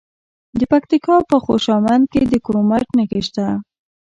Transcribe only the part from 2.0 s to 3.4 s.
کې د کرومایټ نښې